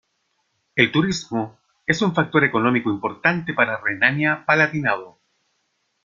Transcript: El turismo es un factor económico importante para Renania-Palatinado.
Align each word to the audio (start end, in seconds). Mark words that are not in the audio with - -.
El 0.75 0.91
turismo 0.91 1.59
es 1.85 2.01
un 2.01 2.15
factor 2.15 2.43
económico 2.43 2.89
importante 2.89 3.53
para 3.53 3.77
Renania-Palatinado. 3.79 5.19